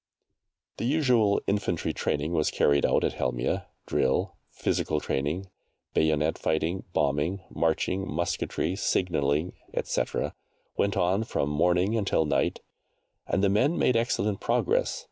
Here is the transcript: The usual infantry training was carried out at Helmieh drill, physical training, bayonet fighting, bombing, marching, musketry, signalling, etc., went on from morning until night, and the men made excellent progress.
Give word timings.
The 0.77 0.85
usual 0.85 1.41
infantry 1.45 1.93
training 1.93 2.33
was 2.33 2.49
carried 2.49 2.87
out 2.87 3.03
at 3.03 3.13
Helmieh 3.13 3.65
drill, 3.85 4.33
physical 4.49 4.99
training, 4.99 5.45
bayonet 5.93 6.39
fighting, 6.39 6.85
bombing, 6.91 7.41
marching, 7.51 8.11
musketry, 8.11 8.75
signalling, 8.75 9.53
etc., 9.75 10.33
went 10.75 10.97
on 10.97 11.23
from 11.23 11.49
morning 11.51 11.95
until 11.95 12.25
night, 12.25 12.61
and 13.27 13.43
the 13.43 13.47
men 13.49 13.77
made 13.77 13.95
excellent 13.95 14.39
progress. 14.39 14.99